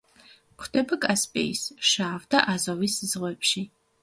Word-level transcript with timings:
გვხვდება 0.61 0.97
კასპიის, 1.03 1.61
შავ 1.91 2.25
და 2.33 2.43
აზოვის 2.55 2.97
ზღვებში. 3.13 3.65